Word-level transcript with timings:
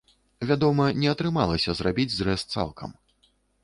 Вядома, 0.51 0.87
не 1.03 1.11
атрымалася 1.13 1.71
зрабіць 1.83 2.09
зрэз 2.19 2.49
цалкам. 2.59 3.01